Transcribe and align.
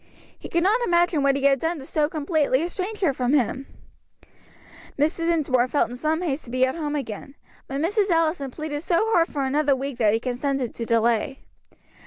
He 0.39 0.49
could 0.49 0.63
not 0.63 0.81
imagine 0.81 1.21
what 1.21 1.35
he 1.35 1.43
had 1.43 1.59
done 1.59 1.77
to 1.77 1.85
so 1.85 2.09
completely 2.09 2.63
estrange 2.63 3.01
her 3.01 3.13
from 3.13 3.33
him. 3.33 3.67
Mr. 4.97 5.27
Dinsmore 5.27 5.67
felt 5.67 5.91
in 5.91 5.95
some 5.95 6.23
haste 6.23 6.45
to 6.45 6.49
be 6.49 6.65
at 6.65 6.73
home 6.73 6.95
again, 6.95 7.35
but 7.67 7.79
Mrs. 7.81 8.09
Allison 8.09 8.49
pleaded 8.49 8.81
so 8.81 9.11
hard 9.13 9.27
for 9.27 9.43
another 9.45 9.75
week 9.75 9.99
that 9.99 10.11
he 10.15 10.19
consented 10.19 10.73
to 10.73 10.87
delay. 10.87 11.43